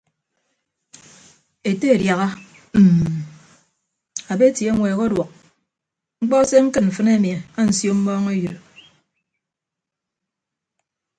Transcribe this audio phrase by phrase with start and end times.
[1.69, 2.27] Ete adiaha
[2.81, 3.01] mm
[4.31, 5.29] abeti eñweek ọduọk
[6.23, 8.59] mkpọ se ñkịd mfịn ami ansio mmọọñeyịdo.